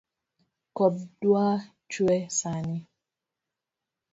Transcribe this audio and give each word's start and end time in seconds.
Koth 0.77 1.01
dwa 1.21 1.47
chwee 1.91 2.23
sani 2.39 2.77